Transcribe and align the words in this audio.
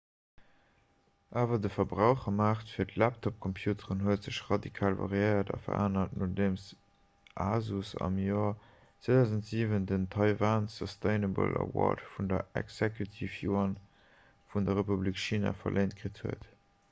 awer 1.41 1.57
de 1.65 1.69
verbrauchermaart 1.73 2.71
fir 2.75 2.93
laptopcomputere 3.01 3.97
huet 4.05 4.23
sech 4.29 4.39
radikal 4.51 4.95
variéiert 5.01 5.51
a 5.57 5.59
verännert 5.65 6.15
nodeem 6.21 6.55
asus 7.45 7.91
am 8.07 8.17
joer 8.23 8.55
2007 9.09 9.85
den 9.91 10.07
taiwan 10.17 10.67
sustainable 10.77 11.51
award 11.67 12.03
vun 12.15 12.31
der 12.33 12.41
exekutiv-yuan 12.63 13.77
vun 14.55 14.67
der 14.71 14.81
republik 14.83 15.23
china 15.27 15.53
verléint 15.63 15.97
kritt 16.01 16.23
huet 16.27 16.49